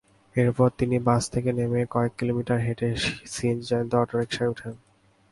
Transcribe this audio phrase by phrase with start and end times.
[0.35, 2.89] এরপর তিনি বাস থেকে নেমে কয়েক কিলোমিটার হেঁটে
[3.33, 4.73] সিএনজিচালিত অটোরিকশায় ওঠেন।